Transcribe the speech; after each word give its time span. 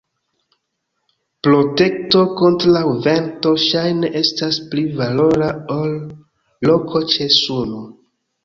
Protekto 1.47 2.21
kontraŭ 2.39 2.81
vento 3.09 3.53
ŝajne 3.65 4.11
estas 4.23 4.59
pli 4.73 4.87
valora 5.03 5.53
ol 5.79 5.95
loko 6.71 7.05
ĉe 7.15 7.33
suno. 7.39 7.89